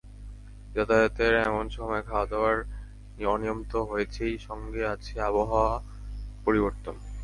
[0.75, 2.57] যাতায়াতের এমন সময়ে খাওয়াদাওয়ার
[3.25, 5.81] অনিয়ম তো হয়েছেই, সঙ্গে আছে আবহাওয়ার
[6.45, 6.95] পরিবর্তন।